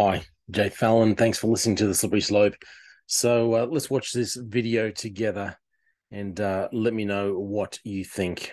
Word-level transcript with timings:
Hi, 0.00 0.22
Jay 0.52 0.68
Fallon. 0.68 1.16
Thanks 1.16 1.38
for 1.38 1.48
listening 1.48 1.74
to 1.78 1.88
the 1.88 1.94
Slippery 1.94 2.20
Slope. 2.20 2.54
So 3.06 3.54
uh, 3.54 3.66
let's 3.66 3.90
watch 3.90 4.12
this 4.12 4.36
video 4.36 4.92
together 4.92 5.58
and 6.12 6.40
uh, 6.40 6.68
let 6.72 6.94
me 6.94 7.04
know 7.04 7.36
what 7.36 7.80
you 7.82 8.04
think. 8.04 8.52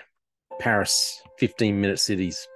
Paris, 0.60 1.21
15 1.37 1.79
minute 1.79 1.99
cities. 1.99 2.47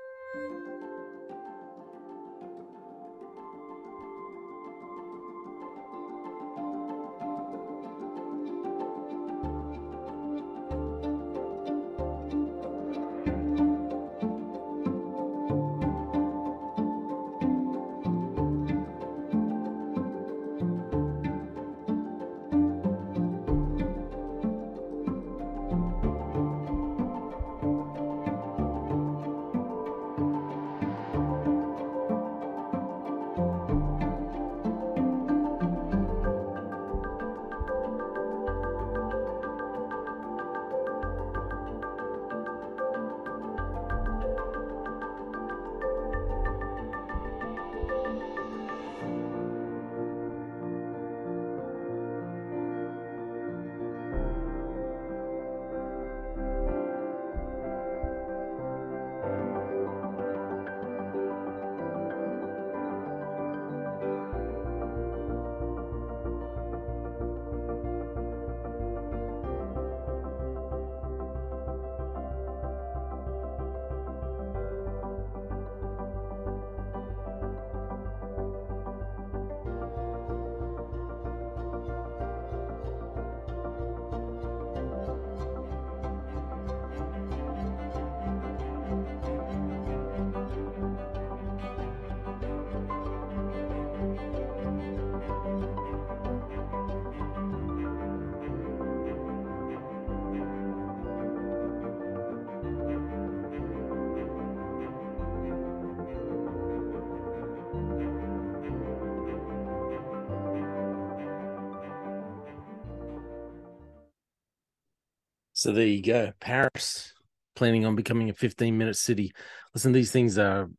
So 115.59 115.73
there 115.73 115.85
you 115.85 116.01
go. 116.01 116.31
Paris 116.39 117.13
planning 117.57 117.85
on 117.85 117.97
becoming 117.97 118.29
a 118.29 118.33
15 118.33 118.77
minute 118.77 118.95
city. 118.95 119.33
Listen, 119.73 119.91
these 119.91 120.09
things 120.09 120.37
are, 120.37 120.69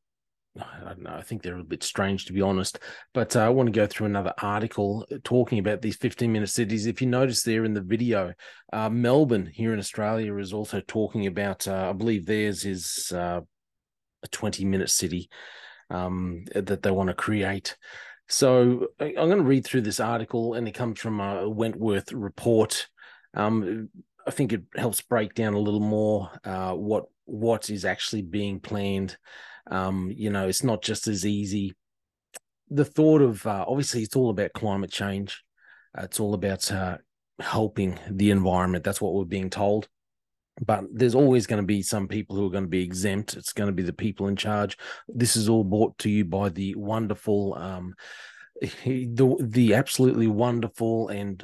I 0.59 0.85
don't 0.85 1.03
know, 1.03 1.13
I 1.13 1.21
think 1.21 1.43
they're 1.43 1.59
a 1.59 1.63
bit 1.63 1.83
strange 1.83 2.25
to 2.25 2.33
be 2.33 2.41
honest. 2.41 2.79
But 3.13 3.37
uh, 3.37 3.41
I 3.41 3.51
want 3.51 3.67
to 3.67 3.79
go 3.79 3.87
through 3.87 4.07
another 4.07 4.33
article 4.41 5.07
talking 5.23 5.59
about 5.59 5.83
these 5.83 5.97
15 5.97 6.33
minute 6.33 6.49
cities. 6.49 6.87
If 6.87 7.03
you 7.03 7.09
notice 7.09 7.43
there 7.43 7.67
in 7.67 7.75
the 7.75 7.83
video, 7.83 8.33
uh, 8.73 8.89
Melbourne 8.89 9.51
here 9.53 9.75
in 9.75 9.79
Australia 9.79 10.35
is 10.39 10.55
also 10.55 10.81
talking 10.81 11.27
about, 11.27 11.69
uh, 11.69 11.91
I 11.91 11.93
believe 11.93 12.25
theirs 12.25 12.65
is 12.65 13.13
uh, 13.15 13.43
a 14.23 14.29
20 14.29 14.65
minute 14.65 14.89
city 14.89 15.29
um, 15.91 16.45
that 16.55 16.83
they 16.83 16.91
want 16.91 17.09
to 17.09 17.15
create. 17.15 17.77
So 18.31 18.87
I'm 18.99 19.13
going 19.15 19.37
to 19.37 19.43
read 19.43 19.67
through 19.67 19.83
this 19.83 20.01
article, 20.01 20.55
and 20.55 20.67
it 20.67 20.73
comes 20.73 21.01
from 21.01 21.21
a 21.21 21.47
Wentworth 21.51 22.13
report. 22.13 22.89
Um, 23.35 23.91
I 24.27 24.31
think 24.31 24.53
it 24.53 24.63
helps 24.77 25.01
break 25.01 25.35
down 25.35 25.55
a 25.55 25.59
little 25.59 25.81
more 25.81 26.31
uh, 26.45 26.73
what 26.73 27.07
what 27.25 27.71
is 27.71 27.85
actually 27.85 28.23
being 28.23 28.61
planned. 28.61 29.17
Um, 29.71 30.13
you 30.15 30.31
know, 30.31 30.49
it's 30.49 30.65
not 30.65 30.83
just 30.83 31.07
as 31.07 31.25
easy. 31.25 31.75
The 32.69 32.85
thought 32.85 33.23
of 33.23 33.47
uh, 33.47 33.65
obviously 33.67 34.03
it's 34.03 34.17
all 34.17 34.31
about 34.31 34.53
climate 34.53 34.91
change. 34.91 35.43
Uh, 35.97 36.03
it's 36.03 36.21
all 36.21 36.35
about 36.35 36.71
uh, 36.71 36.99
helping 37.39 37.99
the 38.09 38.31
environment. 38.31 38.85
That's 38.85 39.01
what 39.01 39.15
we're 39.15 39.25
being 39.25 39.51
told. 39.51 39.89
But 40.65 40.85
there's 40.93 41.15
always 41.15 41.47
going 41.47 41.63
to 41.63 41.67
be 41.67 41.83
some 41.83 42.07
people 42.07 42.37
who 42.37 42.47
are 42.47 42.51
going 42.51 42.65
to 42.65 42.69
be 42.69 42.83
exempt. 42.83 43.35
It's 43.35 43.53
going 43.53 43.69
to 43.69 43.75
be 43.75 43.83
the 43.83 43.93
people 43.93 44.29
in 44.29 44.37
charge. 44.37 44.77
This 45.09 45.37
is 45.37 45.49
all 45.49 45.65
brought 45.65 45.97
to 45.99 46.11
you 46.11 46.25
by 46.25 46.51
the 46.51 46.75
wonderful, 46.75 47.55
um, 47.55 47.95
the 48.85 49.37
the 49.41 49.75
absolutely 49.75 50.27
wonderful 50.27 51.09
and 51.09 51.43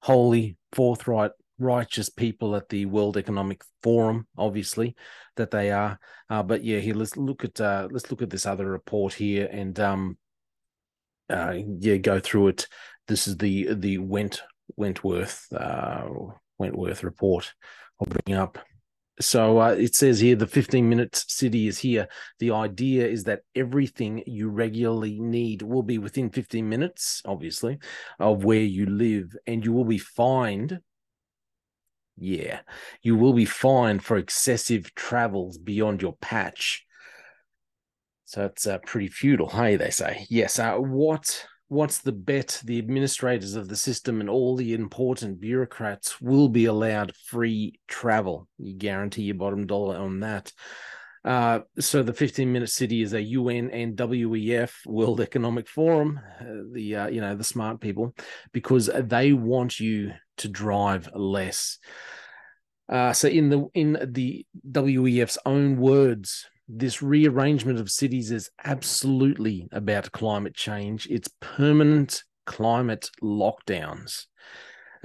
holy, 0.00 0.56
forthright, 0.74 1.30
righteous 1.58 2.08
people 2.10 2.56
at 2.56 2.68
the 2.68 2.86
World 2.86 3.16
Economic 3.16 3.62
Forum, 3.82 4.26
obviously 4.36 4.94
that 5.36 5.50
they 5.50 5.70
are. 5.70 5.98
Uh, 6.28 6.42
but 6.42 6.64
yeah, 6.64 6.78
here 6.78 6.94
let's 6.94 7.16
look 7.16 7.44
at 7.44 7.60
uh, 7.60 7.88
let's 7.90 8.10
look 8.10 8.22
at 8.22 8.30
this 8.30 8.46
other 8.46 8.70
report 8.70 9.14
here 9.14 9.48
and 9.50 9.78
um, 9.80 10.18
uh, 11.30 11.54
yeah, 11.78 11.96
go 11.96 12.20
through 12.20 12.48
it. 12.48 12.68
This 13.06 13.26
is 13.26 13.36
the 13.36 13.74
the 13.74 13.98
Went 13.98 14.42
Wentworth 14.76 15.46
uh, 15.52 16.06
Wentworth 16.58 17.04
report. 17.04 17.52
I'll 18.00 18.06
bring 18.06 18.36
up 18.36 18.58
so 19.20 19.60
uh, 19.60 19.70
it 19.70 19.94
says 19.94 20.18
here 20.18 20.34
the 20.34 20.46
15 20.46 20.88
minute 20.88 21.14
city 21.14 21.68
is 21.68 21.78
here. 21.78 22.08
The 22.40 22.50
idea 22.50 23.06
is 23.06 23.24
that 23.24 23.42
everything 23.54 24.22
you 24.26 24.48
regularly 24.48 25.20
need 25.20 25.62
will 25.62 25.82
be 25.82 25.98
within 25.98 26.30
15 26.30 26.68
minutes, 26.68 27.22
obviously, 27.24 27.78
of 28.18 28.44
where 28.44 28.62
you 28.62 28.86
live, 28.86 29.36
and 29.46 29.64
you 29.64 29.72
will 29.72 29.84
be 29.84 29.98
fined. 29.98 30.80
Yeah, 32.16 32.60
you 33.02 33.16
will 33.16 33.32
be 33.32 33.44
fined 33.44 34.04
for 34.04 34.16
excessive 34.16 34.94
travels 34.94 35.58
beyond 35.58 36.02
your 36.02 36.16
patch. 36.20 36.84
So 38.24 38.46
it's 38.46 38.66
uh, 38.66 38.78
pretty 38.78 39.08
feudal, 39.08 39.48
hey? 39.48 39.76
They 39.76 39.90
say. 39.90 40.26
Yes. 40.28 40.58
Uh, 40.58 40.76
what 40.76 41.46
what's 41.68 41.98
the 41.98 42.12
bet 42.12 42.60
the 42.64 42.78
administrators 42.78 43.54
of 43.54 43.68
the 43.68 43.76
system 43.76 44.20
and 44.20 44.28
all 44.28 44.56
the 44.56 44.74
important 44.74 45.40
bureaucrats 45.40 46.20
will 46.20 46.48
be 46.48 46.66
allowed 46.66 47.14
free 47.26 47.78
travel 47.88 48.46
you 48.58 48.74
guarantee 48.74 49.22
your 49.22 49.34
bottom 49.34 49.66
dollar 49.66 49.96
on 49.96 50.20
that 50.20 50.52
uh, 51.24 51.60
so 51.78 52.02
the 52.02 52.12
15 52.12 52.52
minute 52.52 52.68
city 52.68 53.00
is 53.00 53.14
a 53.14 53.22
UN 53.22 53.70
and 53.70 53.96
WEF 53.96 54.72
World 54.84 55.22
Economic 55.22 55.68
Forum, 55.68 56.20
uh, 56.38 56.44
the 56.70 56.96
uh, 56.96 57.06
you 57.08 57.22
know 57.22 57.34
the 57.34 57.42
smart 57.42 57.80
people, 57.80 58.14
because 58.52 58.90
they 58.94 59.32
want 59.32 59.80
you 59.80 60.12
to 60.36 60.48
drive 60.48 61.08
less. 61.14 61.78
Uh, 62.90 63.14
so 63.14 63.28
in 63.28 63.48
the 63.48 63.66
in 63.72 63.98
the 64.04 64.46
WEF's 64.70 65.38
own 65.46 65.78
words, 65.78 66.46
this 66.68 67.02
rearrangement 67.02 67.78
of 67.78 67.90
cities 67.90 68.30
is 68.30 68.50
absolutely 68.64 69.68
about 69.72 70.12
climate 70.12 70.54
change. 70.54 71.06
It's 71.10 71.28
permanent 71.40 72.22
climate 72.46 73.10
lockdowns. 73.22 74.26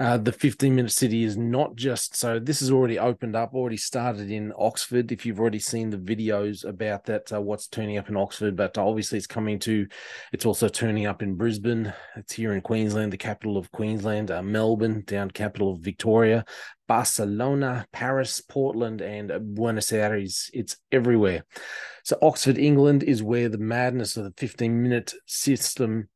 Uh, 0.00 0.16
the 0.16 0.32
15 0.32 0.74
minute 0.74 0.90
city 0.90 1.24
is 1.24 1.36
not 1.36 1.76
just 1.76 2.16
so 2.16 2.38
this 2.38 2.62
is 2.62 2.70
already 2.70 2.98
opened 2.98 3.36
up 3.36 3.52
already 3.52 3.76
started 3.76 4.30
in 4.30 4.50
oxford 4.58 5.12
if 5.12 5.26
you've 5.26 5.38
already 5.38 5.58
seen 5.58 5.90
the 5.90 5.98
videos 5.98 6.64
about 6.64 7.04
that 7.04 7.30
uh, 7.34 7.38
what's 7.38 7.66
turning 7.66 7.98
up 7.98 8.08
in 8.08 8.16
oxford 8.16 8.56
but 8.56 8.78
obviously 8.78 9.18
it's 9.18 9.26
coming 9.26 9.58
to 9.58 9.86
it's 10.32 10.46
also 10.46 10.68
turning 10.68 11.04
up 11.04 11.20
in 11.20 11.34
brisbane 11.34 11.92
it's 12.16 12.32
here 12.32 12.54
in 12.54 12.62
queensland 12.62 13.12
the 13.12 13.18
capital 13.18 13.58
of 13.58 13.70
queensland 13.72 14.30
uh, 14.30 14.42
melbourne 14.42 15.02
down 15.06 15.30
capital 15.30 15.70
of 15.70 15.80
victoria 15.80 16.46
barcelona 16.90 17.86
paris 17.92 18.40
portland 18.40 19.00
and 19.00 19.30
buenos 19.54 19.92
aires 19.92 20.50
it's 20.52 20.76
everywhere 20.90 21.44
so 22.02 22.18
oxford 22.20 22.58
england 22.58 23.04
is 23.04 23.22
where 23.22 23.48
the 23.48 23.58
madness 23.58 24.16
of 24.16 24.24
the 24.24 24.34
15 24.36 24.82
minute 24.82 25.14
system 25.26 26.08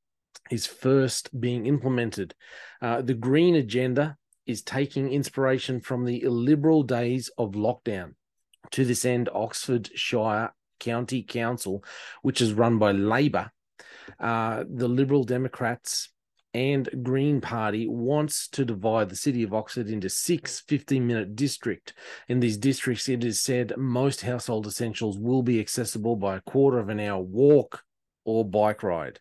is 0.51 0.67
first 0.67 1.39
being 1.41 1.67
implemented. 1.67 2.35
Uh, 2.81 3.03
the 3.03 3.15
green 3.15 3.55
agenda 3.55 4.17
is 4.47 4.63
taking 4.63 5.11
inspiration 5.11 5.81
from 5.81 6.05
the 6.05 6.23
illiberal 6.23 6.83
days 6.83 7.31
of 7.39 7.53
lockdown. 7.53 8.15
To 8.73 8.85
this 8.85 9.05
end, 9.05 9.29
Oxfordshire 9.33 10.53
County 10.81 11.23
Council, 11.23 11.83
which 12.23 12.41
is 12.41 12.53
run 12.53 12.79
by 12.79 12.93
Labor, 12.93 13.51
uh, 14.21 14.65
the 14.69 14.89
Liberal 14.89 15.25
Democrats 15.25 16.11
and 16.55 16.89
Green 17.03 17.41
Party 17.41 17.89
wants 17.89 18.49
to 18.49 18.65
divide 18.65 19.11
the 19.11 19.17
city 19.17 19.43
of 19.43 19.53
Oxford 19.53 19.89
into 19.89 20.09
six 20.09 20.61
15 20.61 21.05
minute 21.05 21.35
districts. 21.35 21.93
In 22.29 22.41
these 22.41 22.57
districts, 22.57 23.09
it 23.09 23.25
is 23.25 23.41
said 23.41 23.77
most 23.77 24.23
household 24.23 24.67
essentials 24.67 25.19
will 25.19 25.43
be 25.43 25.59
accessible 25.59 26.15
by 26.15 26.37
a 26.37 26.41
quarter 26.41 26.79
of 26.79 26.89
an 26.89 27.01
hour 27.01 27.21
walk 27.21 27.83
or 28.25 28.49
bike 28.49 28.83
ride 28.83 29.19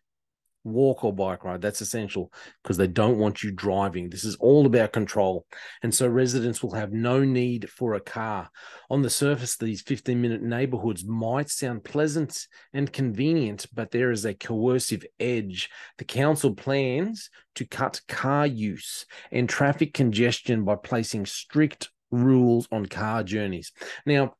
walk 0.63 1.03
or 1.03 1.13
bike 1.13 1.43
ride. 1.43 1.61
That's 1.61 1.81
essential 1.81 2.31
because 2.61 2.77
they 2.77 2.87
don't 2.87 3.17
want 3.17 3.43
you 3.43 3.51
driving. 3.51 4.09
This 4.09 4.23
is 4.23 4.35
all 4.37 4.65
about 4.65 4.93
control. 4.93 5.45
And 5.81 5.93
so 5.93 6.07
residents 6.07 6.63
will 6.63 6.73
have 6.73 6.91
no 6.91 7.23
need 7.23 7.69
for 7.69 7.93
a 7.93 7.99
car. 7.99 8.49
On 8.89 9.01
the 9.01 9.09
surface, 9.09 9.57
these 9.57 9.81
15 9.81 10.21
minute 10.21 10.41
neighborhoods 10.41 11.05
might 11.05 11.49
sound 11.49 11.83
pleasant 11.83 12.47
and 12.73 12.91
convenient, 12.91 13.65
but 13.73 13.91
there 13.91 14.11
is 14.11 14.25
a 14.25 14.33
coercive 14.33 15.05
edge. 15.19 15.69
The 15.97 16.05
council 16.05 16.53
plans 16.53 17.29
to 17.55 17.65
cut 17.65 18.01
car 18.07 18.47
use 18.47 19.05
and 19.31 19.47
traffic 19.47 19.93
congestion 19.93 20.63
by 20.63 20.75
placing 20.75 21.25
strict 21.25 21.89
rules 22.11 22.67
on 22.71 22.85
car 22.85 23.23
journeys. 23.23 23.71
Now, 24.05 24.35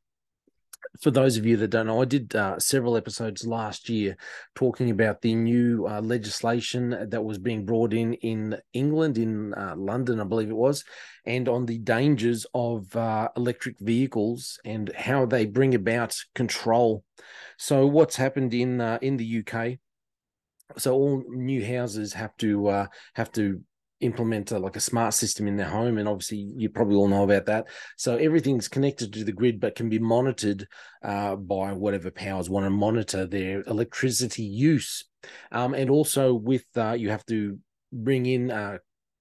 for 1.00 1.10
those 1.10 1.36
of 1.36 1.44
you 1.44 1.56
that 1.56 1.68
don't 1.68 1.86
know, 1.86 2.00
I 2.00 2.04
did 2.04 2.34
uh, 2.36 2.58
several 2.58 2.96
episodes 2.96 3.46
last 3.46 3.88
year 3.88 4.16
talking 4.54 4.90
about 4.90 5.22
the 5.22 5.34
new 5.34 5.86
uh, 5.88 6.00
legislation 6.00 7.08
that 7.08 7.24
was 7.24 7.38
being 7.38 7.66
brought 7.66 7.92
in 7.92 8.14
in 8.14 8.56
England, 8.72 9.18
in 9.18 9.54
uh, 9.54 9.74
London, 9.76 10.20
I 10.20 10.24
believe 10.24 10.50
it 10.50 10.56
was, 10.56 10.84
and 11.26 11.48
on 11.48 11.66
the 11.66 11.78
dangers 11.78 12.46
of 12.54 12.94
uh, 12.94 13.28
electric 13.36 13.78
vehicles 13.80 14.58
and 14.64 14.92
how 14.96 15.26
they 15.26 15.46
bring 15.46 15.74
about 15.74 16.16
control. 16.34 17.04
So, 17.58 17.86
what's 17.86 18.16
happened 18.16 18.54
in 18.54 18.80
uh, 18.80 18.98
in 19.02 19.16
the 19.16 19.44
UK? 19.44 19.78
So, 20.78 20.94
all 20.94 21.24
new 21.28 21.64
houses 21.64 22.12
have 22.12 22.36
to 22.38 22.68
uh, 22.68 22.86
have 23.14 23.32
to 23.32 23.62
implement 24.04 24.52
a, 24.52 24.58
like 24.58 24.76
a 24.76 24.80
smart 24.80 25.14
system 25.14 25.48
in 25.48 25.56
their 25.56 25.68
home 25.68 25.98
and 25.98 26.08
obviously 26.08 26.52
you 26.56 26.68
probably 26.68 26.96
all 26.96 27.08
know 27.08 27.24
about 27.24 27.46
that. 27.46 27.66
So 27.96 28.16
everything's 28.16 28.68
connected 28.68 29.12
to 29.12 29.24
the 29.24 29.32
grid 29.32 29.60
but 29.60 29.74
can 29.74 29.88
be 29.88 29.98
monitored 29.98 30.66
uh, 31.02 31.36
by 31.36 31.72
whatever 31.72 32.10
powers 32.10 32.50
want 32.50 32.66
to 32.66 32.70
monitor 32.70 33.26
their 33.26 33.62
electricity 33.62 34.44
use. 34.44 35.04
Um, 35.50 35.74
and 35.74 35.90
also 35.90 36.34
with 36.34 36.64
uh, 36.76 36.92
you 36.92 37.10
have 37.10 37.24
to 37.26 37.58
bring 37.92 38.26
in 38.26 38.50
uh, 38.50 38.78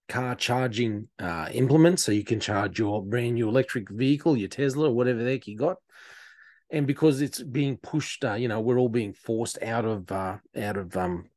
car 0.09 0.35
charging 0.35 1.07
uh, 1.19 1.49
implements. 1.51 2.03
So 2.03 2.11
you 2.11 2.25
can 2.25 2.39
charge 2.39 2.77
your 2.77 3.03
brand 3.03 3.35
new 3.35 3.47
electric 3.47 3.89
vehicle 3.89 4.37
your 4.37 4.49
tesla 4.49 4.89
or 4.89 4.93
whatever 4.93 5.23
the 5.23 5.31
heck 5.31 5.47
you 5.47 5.57
got. 5.57 5.77
And 6.69 6.87
because 6.87 7.21
it's 7.21 7.41
being 7.41 7.77
pushed 7.77 8.25
uh, 8.25 8.33
you 8.33 8.47
know 8.47 8.59
we're 8.59 8.79
all 8.79 8.89
being 8.89 9.13
forced 9.13 9.61
out 9.63 9.85
of 9.85 10.11
uh, 10.11 10.37
out 10.57 10.77
of 10.77 10.97
um, 10.97 11.29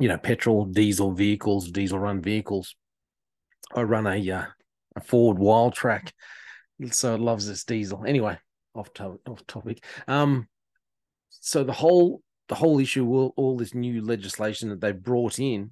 you 0.00 0.08
know, 0.08 0.16
petrol, 0.16 0.64
diesel 0.64 1.12
vehicles, 1.12 1.70
diesel 1.70 1.98
run 1.98 2.20
vehicles. 2.22 2.74
I 3.74 3.82
run 3.82 4.06
a 4.06 4.30
uh, 4.30 4.46
a 4.96 5.00
Ford 5.00 5.38
Wildtrak, 5.38 6.12
so 6.90 7.14
it 7.14 7.20
loves 7.20 7.46
this 7.46 7.64
diesel. 7.64 8.04
Anyway, 8.06 8.38
off 8.74 8.92
topic. 8.92 9.20
Off 9.28 9.46
topic. 9.46 9.84
Um, 10.08 10.48
so 11.28 11.64
the 11.64 11.72
whole 11.72 12.22
the 12.48 12.56
whole 12.56 12.80
issue, 12.80 13.08
all 13.36 13.56
this 13.56 13.74
new 13.74 14.04
legislation 14.04 14.70
that 14.70 14.80
they 14.80 14.90
brought 14.90 15.38
in, 15.38 15.70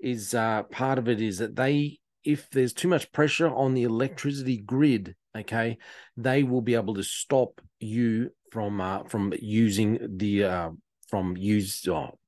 is 0.00 0.34
uh, 0.34 0.62
part 0.64 0.98
of 0.98 1.06
it 1.08 1.20
is 1.20 1.38
that 1.38 1.54
they, 1.54 1.98
if 2.24 2.48
there's 2.50 2.72
too 2.72 2.88
much 2.88 3.12
pressure 3.12 3.48
on 3.48 3.74
the 3.74 3.82
electricity 3.82 4.56
grid, 4.56 5.14
okay, 5.36 5.76
they 6.16 6.42
will 6.42 6.62
be 6.62 6.74
able 6.74 6.94
to 6.94 7.02
stop 7.02 7.60
you 7.78 8.30
from 8.50 8.80
uh, 8.80 9.04
from 9.04 9.34
using 9.38 10.16
the 10.16 10.44
uh, 10.44 10.70
from 11.08 11.36
use 11.36 11.86
oh, 11.88 12.18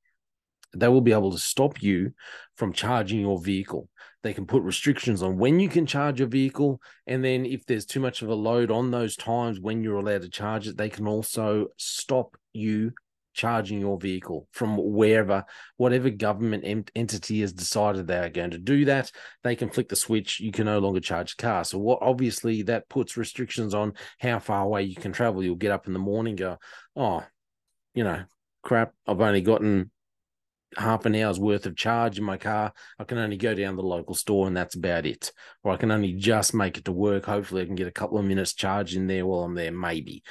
they 0.75 0.89
will 0.89 1.01
be 1.01 1.13
able 1.13 1.33
to 1.33 1.39
stop 1.39 1.83
you 1.83 2.13
from 2.57 2.73
charging 2.73 3.21
your 3.21 3.41
vehicle. 3.41 3.89
They 4.23 4.35
can 4.35 4.47
put 4.47 4.63
restrictions 4.63 5.23
on 5.23 5.39
when 5.39 5.61
you 5.61 5.69
can 5.69 5.87
charge 5.87 6.19
your 6.19 6.29
vehicle. 6.29 6.81
And 7.07 7.25
then 7.25 7.47
if 7.47 7.65
there's 7.65 7.87
too 7.87 8.01
much 8.01 8.23
of 8.23 8.29
a 8.29 8.35
load 8.35 8.71
on 8.71 8.91
those 8.91 9.17
times 9.17 9.59
when 9.59 9.83
you're 9.83 9.99
allowed 9.99 10.23
to 10.23 10.29
charge 10.29 10.69
it, 10.69 10.77
they 10.77 10.91
can 10.91 11.07
also 11.07 11.69
stop 11.79 12.37
you 12.53 12.93
charging 13.33 13.81
your 13.81 13.99
vehicle 13.99 14.47
from 14.53 14.77
wherever, 14.77 15.45
whatever 15.77 16.11
government 16.11 16.65
ent- 16.67 16.91
entity 16.95 17.41
has 17.41 17.53
decided 17.53 18.07
they 18.07 18.19
are 18.19 18.29
going 18.29 18.51
to 18.51 18.59
do 18.59 18.85
that. 18.85 19.11
They 19.43 19.57
can 19.57 19.71
flick 19.71 19.89
the 19.89 19.97
switch. 19.97 20.41
You 20.41 20.53
can 20.53 20.67
no 20.67 20.81
longer 20.81 21.01
charge 21.01 21.37
the 21.37 21.43
car. 21.43 21.65
So, 21.65 21.79
what 21.79 22.01
obviously 22.03 22.63
that 22.63 22.89
puts 22.89 23.17
restrictions 23.17 23.73
on 23.73 23.95
how 24.19 24.39
far 24.39 24.65
away 24.65 24.83
you 24.83 24.97
can 24.97 25.13
travel. 25.13 25.43
You'll 25.43 25.55
get 25.55 25.73
up 25.73 25.87
in 25.87 25.93
the 25.93 25.99
morning, 25.99 26.37
go, 26.37 26.59
oh, 26.97 27.25
you 27.95 28.05
know, 28.05 28.25
crap, 28.63 28.93
I've 29.07 29.21
only 29.21 29.41
gotten 29.41 29.91
half 30.77 31.07
an 31.07 31.15
hour's 31.15 31.41
worth 31.41 31.67
of 31.67 31.77
charge 31.77 32.19
in 32.19 32.25
my 32.25 32.37
car. 32.37 32.73
I 32.99 33.05
can 33.05 33.19
only 33.19 33.37
go 33.37 33.55
down 33.55 33.73
to 33.73 33.83
the 33.83 33.89
local 33.89 34.15
store 34.15 34.47
and 34.47 34.57
that's 34.57 34.77
about 34.77 35.07
it. 35.07 35.33
Or 35.63 35.73
I 35.73 35.77
can 35.77 35.91
only 35.91 36.13
just 36.13 36.55
make 36.55 36.79
it 36.79 36.85
to 36.85 36.93
work. 36.93 37.25
Hopefully, 37.27 37.63
I 37.63 37.67
can 37.67 37.75
get 37.75 37.89
a 37.89 37.93
couple 37.93 38.19
of 38.19 38.25
minutes 38.25 38.55
charge 38.55 38.95
in 38.95 39.07
there 39.07 39.27
while 39.27 39.45
I'm 39.45 39.55
there, 39.55 39.73
maybe. 39.73 40.23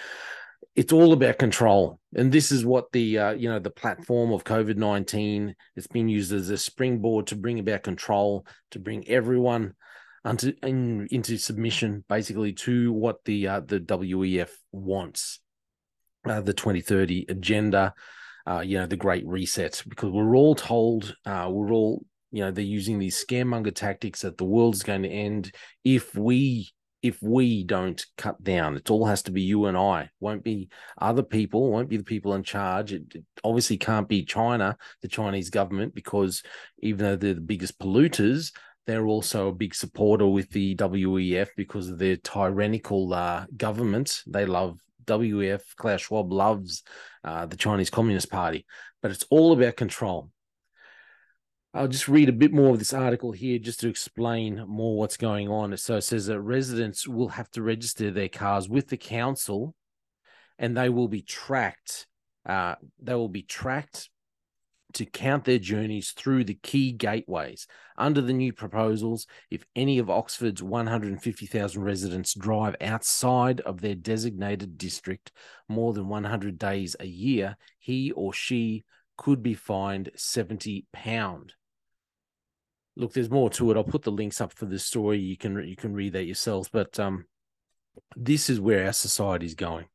It's 0.75 0.93
all 0.93 1.11
about 1.11 1.39
control, 1.39 1.99
and 2.15 2.31
this 2.31 2.51
is 2.51 2.63
what 2.63 2.91
the 2.93 3.17
uh, 3.17 3.31
you 3.31 3.49
know 3.49 3.59
the 3.59 3.69
platform 3.69 4.31
of 4.31 4.45
COVID 4.45 4.77
nineteen. 4.77 5.55
It's 5.75 5.87
been 5.87 6.07
used 6.07 6.31
as 6.31 6.49
a 6.49 6.57
springboard 6.57 7.27
to 7.27 7.35
bring 7.35 7.59
about 7.59 7.83
control, 7.83 8.45
to 8.71 8.79
bring 8.79 9.05
everyone 9.09 9.73
into 10.23 10.55
in, 10.63 11.07
into 11.11 11.37
submission, 11.37 12.05
basically 12.07 12.53
to 12.53 12.93
what 12.93 13.25
the 13.25 13.47
uh, 13.47 13.59
the 13.61 13.79
WEF 13.79 14.51
wants, 14.71 15.41
uh, 16.25 16.39
the 16.39 16.53
twenty 16.53 16.81
thirty 16.81 17.25
agenda 17.27 17.93
uh, 18.49 18.61
you 18.61 18.77
know, 18.77 18.87
the 18.87 18.97
Great 18.97 19.25
Reset, 19.27 19.83
because 19.87 20.11
we're 20.11 20.35
all 20.35 20.55
told, 20.55 21.15
uh, 21.25 21.47
we're 21.51 21.71
all, 21.71 22.03
you 22.31 22.43
know, 22.43 22.51
they're 22.51 22.63
using 22.63 22.97
these 22.97 23.23
scaremonger 23.23 23.73
tactics 23.73 24.21
that 24.21 24.37
the 24.37 24.45
world 24.45 24.73
is 24.73 24.83
going 24.83 25.03
to 25.03 25.09
end 25.09 25.51
if 25.83 26.15
we 26.15 26.69
if 27.01 27.21
we 27.21 27.63
don't 27.63 28.05
cut 28.17 28.43
down. 28.43 28.75
It 28.75 28.91
all 28.91 29.05
has 29.05 29.21
to 29.23 29.31
be 29.31 29.41
you 29.41 29.67
and 29.67 29.77
I. 29.77 30.09
Won't 30.19 30.43
be 30.43 30.67
other 30.99 31.23
people. 31.23 31.71
Won't 31.71 31.87
be 31.87 31.95
the 31.95 32.03
people 32.03 32.33
in 32.33 32.43
charge. 32.43 32.91
It, 32.91 33.03
it 33.15 33.23
obviously 33.43 33.77
can't 33.77 34.09
be 34.09 34.25
China, 34.25 34.75
the 35.01 35.07
Chinese 35.07 35.49
government, 35.49 35.95
because 35.95 36.43
even 36.79 37.05
though 37.05 37.15
they're 37.15 37.35
the 37.35 37.41
biggest 37.41 37.79
polluters, 37.79 38.51
they're 38.85 39.07
also 39.07 39.47
a 39.47 39.53
big 39.53 39.75
supporter 39.75 40.27
with 40.27 40.49
the 40.49 40.75
WEF 40.75 41.49
because 41.55 41.89
of 41.89 41.99
their 41.99 42.17
tyrannical 42.17 43.13
uh, 43.13 43.45
government. 43.55 44.21
They 44.27 44.45
love 44.45 44.79
WEF, 45.09 45.61
Klaus 45.75 46.01
Schwab 46.01 46.31
loves 46.31 46.83
uh, 47.23 47.45
the 47.45 47.57
Chinese 47.57 47.89
Communist 47.89 48.31
Party, 48.31 48.65
but 49.01 49.11
it's 49.11 49.25
all 49.29 49.51
about 49.51 49.75
control. 49.75 50.31
I'll 51.73 51.87
just 51.87 52.07
read 52.07 52.29
a 52.29 52.33
bit 52.33 52.51
more 52.51 52.71
of 52.71 52.79
this 52.79 52.93
article 52.93 53.31
here 53.31 53.59
just 53.59 53.79
to 53.81 53.89
explain 53.89 54.65
more 54.67 54.97
what's 54.97 55.17
going 55.17 55.49
on. 55.49 55.75
So 55.77 55.97
it 55.97 56.01
says 56.01 56.25
that 56.25 56.41
residents 56.41 57.07
will 57.07 57.29
have 57.29 57.51
to 57.51 57.61
register 57.61 58.09
their 58.09 58.29
cars 58.29 58.67
with 58.67 58.87
the 58.87 58.97
council 58.97 59.75
and 60.57 60.75
they 60.75 60.89
will 60.89 61.07
be 61.07 61.21
tracked. 61.21 62.07
Uh, 62.45 62.75
they 62.99 63.13
will 63.13 63.29
be 63.29 63.43
tracked 63.43 64.09
to 64.93 65.05
count 65.05 65.45
their 65.45 65.59
journeys 65.59 66.11
through 66.11 66.43
the 66.43 66.55
key 66.55 66.91
gateways. 66.91 67.67
Under 67.97 68.21
the 68.21 68.33
new 68.33 68.53
proposals, 68.53 69.27
if 69.51 69.63
any 69.75 69.99
of 69.99 70.09
Oxford's 70.09 70.63
150,000 70.63 71.81
residents 71.81 72.33
drive 72.33 72.75
outside 72.81 73.61
of 73.61 73.81
their 73.81 73.95
designated 73.95 74.77
district 74.77 75.31
more 75.67 75.93
than 75.93 76.07
100 76.07 76.57
days 76.57 76.95
a 76.99 77.05
year, 77.05 77.57
he 77.77 78.11
or 78.11 78.33
she 78.33 78.83
could 79.17 79.43
be 79.43 79.53
fined 79.53 80.09
70 80.15 80.85
pound. 80.91 81.53
Look, 82.95 83.13
there's 83.13 83.29
more 83.29 83.49
to 83.51 83.71
it. 83.71 83.77
I'll 83.77 83.83
put 83.83 84.01
the 84.01 84.11
links 84.11 84.41
up 84.41 84.53
for 84.53 84.65
the 84.65 84.79
story. 84.79 85.19
You 85.19 85.37
can 85.37 85.65
you 85.65 85.75
can 85.75 85.93
read 85.93 86.13
that 86.13 86.25
yourselves. 86.25 86.67
But 86.67 86.99
um, 86.99 87.25
this 88.15 88.49
is 88.49 88.59
where 88.59 88.85
our 88.85 88.93
society 88.93 89.45
is 89.45 89.55
going 89.55 89.85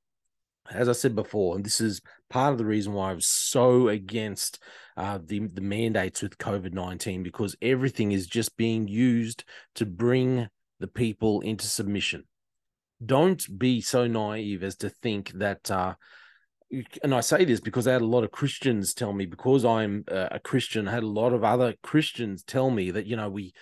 as 0.71 0.89
I 0.89 0.93
said 0.93 1.15
before, 1.15 1.57
and 1.57 1.65
this 1.65 1.81
is 1.81 2.01
part 2.31 2.53
of 2.53 2.59
the 2.59 2.65
reason 2.65 2.93
why 2.93 3.11
I 3.11 3.15
was 3.15 3.27
so 3.27 3.89
against 3.89 4.63
uh, 4.97 5.19
the 5.25 5.41
the 5.41 5.61
mandates 5.61 6.23
with 6.23 6.39
COVID 6.39 6.73
nineteen 6.73 7.23
because 7.23 7.57
everything 7.61 8.13
is 8.13 8.27
just 8.27 8.57
being 8.57 8.89
used 8.89 9.45
to 9.75 9.87
bring 9.87 10.49
the 10.81 10.87
people 10.87 11.41
into 11.41 11.67
submission. 11.67 12.25
Don't 13.05 13.59
be 13.59 13.81
so 13.81 14.07
naive 14.07 14.63
as 14.63 14.77
to 14.77 14.89
think 14.89 15.33
that. 15.33 15.71
Uh, 15.71 15.95
and 17.03 17.15
I 17.15 17.21
say 17.21 17.45
this 17.45 17.61
because 17.61 17.87
I 17.87 17.93
had 17.93 18.03
a 18.03 18.07
lot 18.07 18.25
of 18.25 18.33
Christians 18.33 18.95
tell 18.95 19.13
me 19.13 19.27
because 19.27 19.65
I'm 19.65 20.05
a 20.09 20.41
Christian. 20.41 20.89
I 20.89 20.93
had 20.93 21.03
a 21.03 21.09
lot 21.09 21.33
of 21.33 21.45
other 21.45 21.75
Christians 21.83 22.43
tell 22.43 22.71
me 22.71 22.91
that 22.91 23.07
you 23.07 23.17
know 23.17 23.29
we 23.29 23.53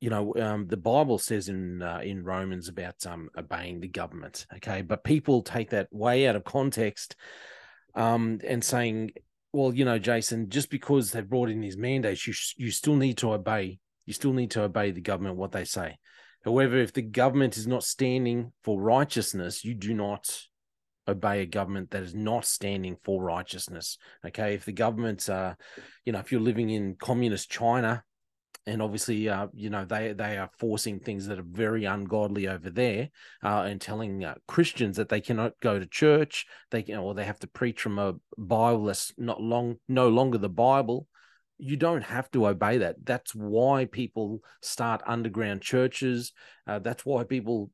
you 0.00 0.10
know, 0.10 0.34
um, 0.36 0.66
the 0.66 0.76
Bible 0.76 1.18
says 1.18 1.48
in 1.48 1.82
uh, 1.82 2.00
in 2.02 2.22
Romans 2.22 2.68
about 2.68 3.06
um, 3.06 3.30
obeying 3.36 3.80
the 3.80 3.88
government. 3.88 4.46
Okay, 4.56 4.82
but 4.82 5.04
people 5.04 5.42
take 5.42 5.70
that 5.70 5.88
way 5.90 6.26
out 6.26 6.36
of 6.36 6.44
context, 6.44 7.16
um, 7.94 8.40
and 8.46 8.62
saying, 8.62 9.12
"Well, 9.52 9.74
you 9.74 9.84
know, 9.84 9.98
Jason, 9.98 10.50
just 10.50 10.70
because 10.70 11.10
they've 11.10 11.28
brought 11.28 11.48
in 11.48 11.60
these 11.60 11.78
mandates, 11.78 12.26
you 12.26 12.34
you 12.56 12.70
still 12.70 12.96
need 12.96 13.18
to 13.18 13.32
obey. 13.32 13.78
You 14.04 14.12
still 14.12 14.32
need 14.32 14.50
to 14.52 14.62
obey 14.62 14.90
the 14.90 15.00
government 15.00 15.36
what 15.36 15.52
they 15.52 15.64
say. 15.64 15.98
However, 16.44 16.76
if 16.76 16.92
the 16.92 17.02
government 17.02 17.56
is 17.56 17.66
not 17.66 17.82
standing 17.82 18.52
for 18.62 18.80
righteousness, 18.80 19.64
you 19.64 19.74
do 19.74 19.94
not 19.94 20.28
obey 21.08 21.40
a 21.40 21.46
government 21.46 21.90
that 21.90 22.02
is 22.02 22.14
not 22.14 22.44
standing 22.44 22.96
for 23.02 23.22
righteousness. 23.22 23.98
Okay, 24.24 24.54
if 24.54 24.64
the 24.64 24.72
government, 24.72 25.28
uh, 25.28 25.54
you 26.04 26.12
know, 26.12 26.18
if 26.18 26.30
you're 26.30 26.40
living 26.40 26.70
in 26.70 26.96
communist 26.96 27.50
China, 27.50 28.04
and 28.66 28.82
obviously, 28.82 29.28
uh, 29.28 29.46
you 29.54 29.70
know, 29.70 29.84
they 29.84 30.12
they 30.12 30.38
are 30.38 30.50
forcing 30.58 30.98
things 30.98 31.26
that 31.26 31.38
are 31.38 31.44
very 31.48 31.84
ungodly 31.84 32.48
over 32.48 32.68
there, 32.68 33.10
uh, 33.42 33.62
and 33.62 33.80
telling 33.80 34.24
uh, 34.24 34.34
Christians 34.48 34.96
that 34.96 35.08
they 35.08 35.20
cannot 35.20 35.52
go 35.60 35.78
to 35.78 35.86
church, 35.86 36.46
they 36.70 36.82
can, 36.82 36.96
or 36.96 37.14
they 37.14 37.24
have 37.24 37.38
to 37.40 37.46
preach 37.46 37.80
from 37.80 37.98
a 37.98 38.14
Bible 38.36 38.86
that's 38.86 39.12
not 39.16 39.40
long, 39.40 39.76
no 39.88 40.08
longer 40.08 40.38
the 40.38 40.48
Bible. 40.48 41.06
You 41.58 41.76
don't 41.76 42.02
have 42.02 42.30
to 42.32 42.48
obey 42.48 42.78
that. 42.78 42.96
That's 43.04 43.34
why 43.34 43.84
people 43.84 44.40
start 44.60 45.00
underground 45.06 45.62
churches. 45.62 46.32
Uh, 46.66 46.80
that's 46.80 47.06
why 47.06 47.22
people, 47.22 47.70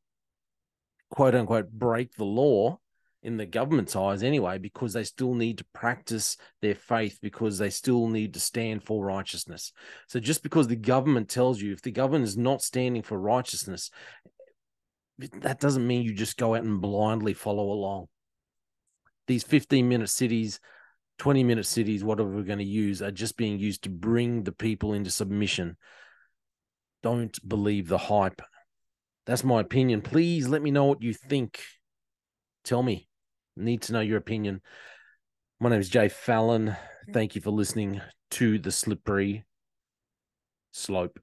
quote 1.10 1.34
unquote, 1.34 1.70
break 1.70 2.14
the 2.14 2.24
law 2.24 2.78
in 3.22 3.36
the 3.36 3.46
government's 3.46 3.94
eyes 3.94 4.22
anyway, 4.22 4.58
because 4.58 4.92
they 4.92 5.04
still 5.04 5.34
need 5.34 5.58
to 5.58 5.64
practice 5.72 6.36
their 6.60 6.74
faith, 6.74 7.18
because 7.22 7.56
they 7.56 7.70
still 7.70 8.08
need 8.08 8.34
to 8.34 8.40
stand 8.40 8.82
for 8.82 9.04
righteousness. 9.04 9.72
So 10.08 10.18
just 10.18 10.42
because 10.42 10.66
the 10.66 10.76
government 10.76 11.28
tells 11.28 11.60
you, 11.60 11.72
if 11.72 11.82
the 11.82 11.92
government 11.92 12.24
is 12.24 12.36
not 12.36 12.62
standing 12.62 13.02
for 13.02 13.18
righteousness, 13.18 13.90
that 15.18 15.60
doesn't 15.60 15.86
mean 15.86 16.02
you 16.02 16.14
just 16.14 16.36
go 16.36 16.54
out 16.54 16.64
and 16.64 16.80
blindly 16.80 17.32
follow 17.32 17.70
along. 17.70 18.06
These 19.28 19.44
15 19.44 19.88
minute 19.88 20.10
cities, 20.10 20.58
20 21.18 21.44
minute 21.44 21.66
cities, 21.66 22.02
whatever 22.02 22.28
we're 22.28 22.42
going 22.42 22.58
to 22.58 22.64
use, 22.64 23.02
are 23.02 23.12
just 23.12 23.36
being 23.36 23.58
used 23.58 23.84
to 23.84 23.90
bring 23.90 24.42
the 24.42 24.52
people 24.52 24.94
into 24.94 25.10
submission. 25.10 25.76
Don't 27.04 27.38
believe 27.48 27.86
the 27.86 27.98
hype. 27.98 28.42
That's 29.26 29.44
my 29.44 29.60
opinion. 29.60 30.02
Please 30.02 30.48
let 30.48 30.62
me 30.62 30.72
know 30.72 30.86
what 30.86 31.02
you 31.02 31.14
think. 31.14 31.60
Tell 32.64 32.82
me 32.82 33.08
need 33.56 33.82
to 33.82 33.92
know 33.92 34.00
your 34.00 34.18
opinion. 34.18 34.60
My 35.60 35.70
name 35.70 35.80
is 35.80 35.88
Jay 35.88 36.08
Fallon. 36.08 36.76
Thank 37.12 37.34
you 37.34 37.40
for 37.40 37.50
listening 37.50 38.00
to 38.32 38.58
the 38.58 38.70
slippery 38.70 39.44
slope. 40.72 41.18